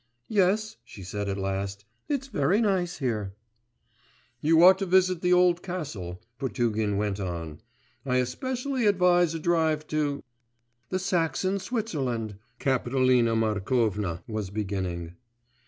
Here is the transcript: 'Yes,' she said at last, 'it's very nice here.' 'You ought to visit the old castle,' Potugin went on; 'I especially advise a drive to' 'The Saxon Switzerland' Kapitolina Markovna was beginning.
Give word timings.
'Yes,' 0.27 0.77
she 0.83 1.03
said 1.03 1.29
at 1.29 1.37
last, 1.37 1.85
'it's 2.09 2.25
very 2.25 2.59
nice 2.59 2.97
here.' 2.97 3.35
'You 4.39 4.63
ought 4.63 4.79
to 4.79 4.87
visit 4.87 5.21
the 5.21 5.31
old 5.31 5.61
castle,' 5.61 6.19
Potugin 6.39 6.97
went 6.97 7.19
on; 7.19 7.59
'I 8.03 8.15
especially 8.15 8.87
advise 8.87 9.35
a 9.35 9.39
drive 9.39 9.85
to' 9.89 10.23
'The 10.89 10.97
Saxon 10.97 11.59
Switzerland' 11.59 12.39
Kapitolina 12.59 13.35
Markovna 13.35 14.23
was 14.27 14.49
beginning. 14.49 15.13